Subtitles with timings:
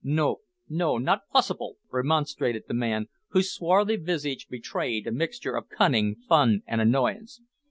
[0.03, 0.37] "No,
[0.67, 6.63] no, not possibil," remonstrated the man, whose swarthy visage betrayed a mixture of cunning, fun,
[6.65, 7.39] and annoyance.